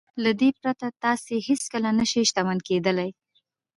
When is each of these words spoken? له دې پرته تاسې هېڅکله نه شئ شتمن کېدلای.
له 0.23 0.31
دې 0.39 0.49
پرته 0.59 0.87
تاسې 1.03 1.33
هېڅکله 1.47 1.89
نه 1.99 2.05
شئ 2.11 2.23
شتمن 2.29 2.57
کېدلای. 2.67 3.11